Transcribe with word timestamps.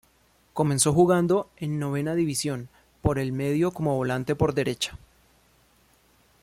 Comenzó 0.53 0.93
jugando, 0.95 1.51
en 1.57 1.77
Novena 1.77 2.15
División, 2.15 2.69
por 3.03 3.19
el 3.19 3.31
medio 3.31 3.69
como 3.69 3.97
volante 3.97 4.33
por 4.35 4.55
derecha. 4.55 4.97